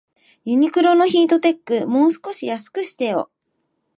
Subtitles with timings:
[0.45, 3.29] ユニクロのヒートテック、もう少し安くしてよ